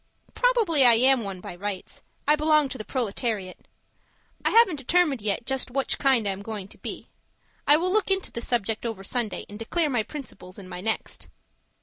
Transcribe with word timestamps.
Probably 0.33 0.83
I 0.83 0.95
am 0.95 1.19
one 1.21 1.41
by 1.41 1.55
rights; 1.55 2.01
I 2.27 2.35
belong 2.35 2.69
to 2.69 2.79
the 2.79 2.83
proletariat. 2.83 3.67
I 4.43 4.49
haven't 4.49 4.77
determined 4.77 5.21
yet 5.21 5.45
just 5.45 5.69
which 5.69 5.99
kind 5.99 6.27
I 6.27 6.31
am 6.31 6.41
going 6.41 6.67
to 6.69 6.79
be. 6.79 7.07
I 7.67 7.77
will 7.77 7.91
look 7.93 8.09
into 8.09 8.31
the 8.31 8.41
subject 8.41 8.83
over 8.83 9.03
Sunday, 9.03 9.45
and 9.47 9.59
declare 9.59 9.91
my 9.91 10.01
principles 10.01 10.57
in 10.57 10.67
my 10.67 10.81
next. 10.81 11.27